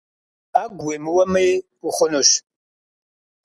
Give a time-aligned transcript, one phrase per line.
[0.53, 1.43] Ӏэгу уемыуэми
[1.95, 2.29] хъунущ.